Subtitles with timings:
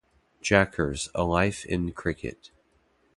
[0.41, 2.49] "Jackers: A Life in Cricket".